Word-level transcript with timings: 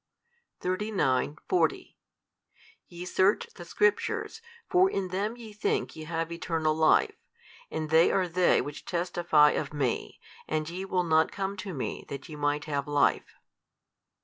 |301 0.63 1.35
39,40 1.47 1.93
Ye 2.87 3.05
search 3.05 3.45
the 3.53 3.63
Scriptures, 3.63 4.41
for 4.67 4.89
in 4.89 5.09
them 5.09 5.37
YE 5.37 5.53
think 5.53 5.95
ye 5.95 6.05
have 6.05 6.31
eternal 6.31 6.73
life, 6.73 7.13
and 7.69 7.91
they 7.91 8.11
are 8.11 8.27
they 8.27 8.61
which 8.61 8.83
testify 8.83 9.51
of 9.51 9.73
Me, 9.75 10.19
and 10.47 10.71
ye 10.71 10.85
will 10.85 11.03
not 11.03 11.31
come 11.31 11.55
to 11.57 11.71
Me 11.75 12.03
that 12.09 12.27
ye 12.27 12.35
might 12.35 12.65
have 12.65 12.87
life. 12.87 13.35